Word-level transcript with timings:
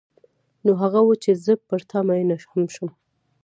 نو 0.65 0.71
هغه 0.81 0.99
و 1.03 1.11
چې 1.23 1.31
زه 1.45 1.53
پر 1.67 1.81
تا 1.89 1.99
مینه 2.07 2.35
هم 2.51 2.63
شوم. 2.73 2.89